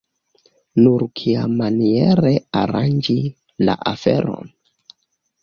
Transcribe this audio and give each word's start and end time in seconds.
Nur 0.85 1.03
kiamaniere 1.19 2.33
aranĝi 2.63 3.19
la 3.69 3.77
aferon? 3.95 4.53